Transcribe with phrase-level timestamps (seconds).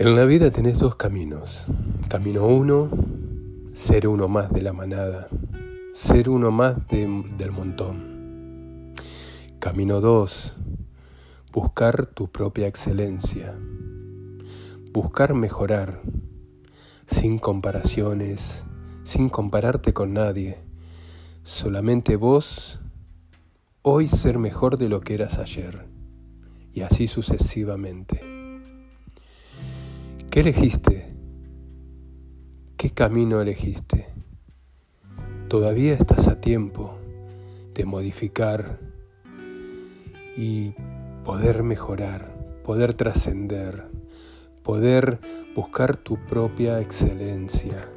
[0.00, 1.66] En la vida tenés dos caminos.
[2.08, 2.88] Camino uno,
[3.74, 5.28] ser uno más de la manada,
[5.92, 8.94] ser uno más del montón.
[9.58, 10.54] Camino dos,
[11.52, 13.54] buscar tu propia excelencia,
[14.90, 16.00] buscar mejorar,
[17.06, 18.64] sin comparaciones,
[19.04, 20.60] sin compararte con nadie,
[21.44, 22.80] solamente vos,
[23.82, 25.84] hoy ser mejor de lo que eras ayer,
[26.72, 28.39] y así sucesivamente.
[30.30, 31.12] ¿Qué elegiste?
[32.76, 34.06] ¿Qué camino elegiste?
[35.48, 36.94] Todavía estás a tiempo
[37.74, 38.78] de modificar
[40.36, 40.72] y
[41.24, 42.32] poder mejorar,
[42.64, 43.88] poder trascender,
[44.62, 45.18] poder
[45.56, 47.90] buscar tu propia excelencia.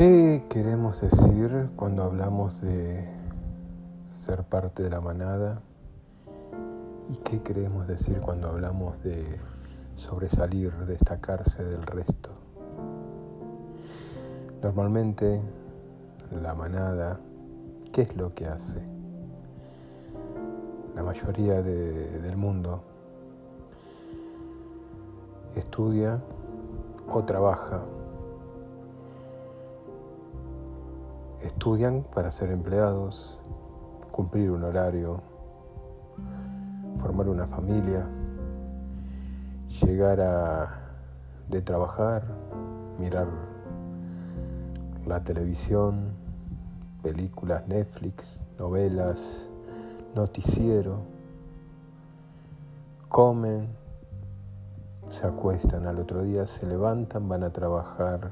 [0.00, 3.06] ¿Qué queremos decir cuando hablamos de
[4.02, 5.60] ser parte de la manada?
[7.12, 9.38] ¿Y qué queremos decir cuando hablamos de
[9.96, 12.30] sobresalir, destacarse del resto?
[14.62, 15.42] Normalmente
[16.30, 17.20] la manada,
[17.92, 18.80] ¿qué es lo que hace?
[20.96, 22.84] La mayoría del mundo
[25.56, 26.22] estudia
[27.06, 27.84] o trabaja
[31.50, 33.40] estudian para ser empleados,
[34.12, 35.20] cumplir un horario,
[36.98, 38.06] formar una familia,
[39.82, 40.80] llegar a
[41.48, 42.22] de trabajar,
[43.00, 43.26] mirar
[45.06, 46.12] la televisión,
[47.02, 49.48] películas, Netflix, novelas,
[50.14, 51.00] noticiero,
[53.08, 53.66] comen,
[55.08, 58.30] se acuestan al otro día, se levantan, van a trabajar,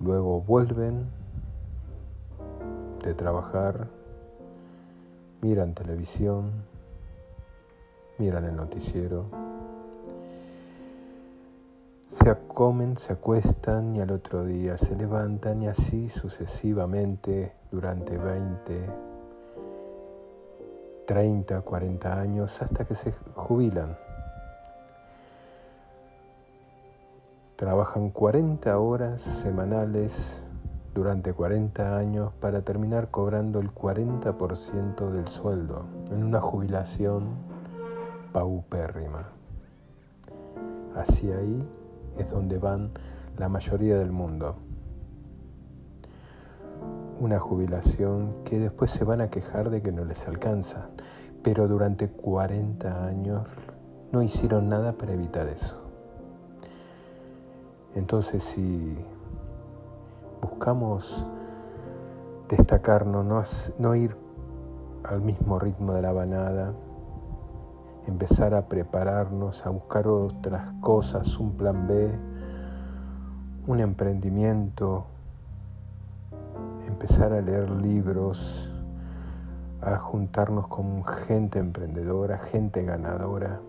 [0.00, 1.17] luego vuelven
[3.08, 3.88] de trabajar,
[5.40, 6.50] miran televisión,
[8.18, 9.24] miran el noticiero,
[12.02, 18.90] se comen, se acuestan y al otro día se levantan y así sucesivamente durante 20,
[21.06, 23.96] 30, 40 años hasta que se jubilan.
[27.56, 30.42] Trabajan 40 horas semanales
[30.98, 37.36] durante 40 años para terminar cobrando el 40% del sueldo en una jubilación
[38.32, 39.28] paupérrima.
[40.96, 41.64] Hacia ahí
[42.18, 42.90] es donde van
[43.36, 44.56] la mayoría del mundo.
[47.20, 50.88] Una jubilación que después se van a quejar de que no les alcanza,
[51.44, 53.42] pero durante 40 años
[54.10, 55.76] no hicieron nada para evitar eso.
[57.94, 58.98] Entonces, si
[60.40, 61.26] buscamos
[62.48, 64.16] destacarnos, no, ir
[65.04, 66.72] al mismo ritmo de la banada,
[68.06, 72.10] empezar a prepararnos, a buscar otras cosas, un plan B,
[73.66, 75.06] un emprendimiento,
[76.86, 78.70] empezar a leer libros,
[79.82, 83.60] a juntarnos con gente emprendedora, gente ganadora.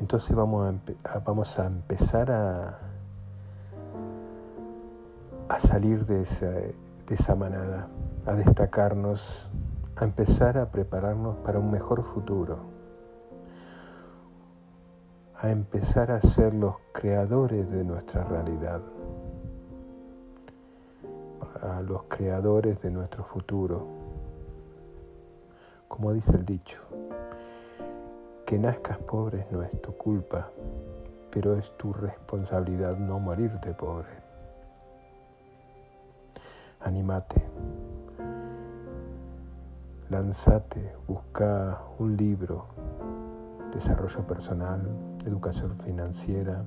[0.00, 2.78] Entonces vamos a, vamos a empezar a,
[5.48, 6.74] a salir de esa, de
[7.14, 7.88] esa manada,
[8.26, 9.50] a destacarnos,
[9.96, 12.60] a empezar a prepararnos para un mejor futuro,
[15.36, 18.80] a empezar a ser los creadores de nuestra realidad,
[21.62, 23.86] a los creadores de nuestro futuro.
[25.88, 26.80] Como dice el dicho,
[28.46, 30.50] que nazcas pobre no es tu culpa,
[31.30, 34.23] pero es tu responsabilidad no morirte pobre.
[36.84, 37.42] Animate,
[40.10, 42.66] lanzate, busca un libro,
[43.72, 44.86] desarrollo personal,
[45.24, 46.64] educación financiera,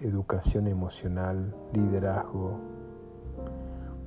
[0.00, 2.58] educación emocional, liderazgo,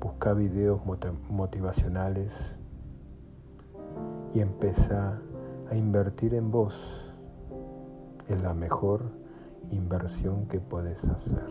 [0.02, 0.82] busca videos
[1.30, 2.58] motivacionales
[4.34, 5.22] y empieza
[5.72, 7.14] a invertir en vos
[8.28, 9.10] es la mejor
[9.72, 11.48] inversión que puedes hacer.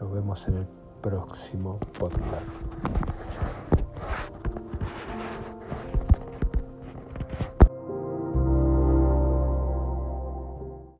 [0.00, 3.29] Nos vemos en el próximo podcast.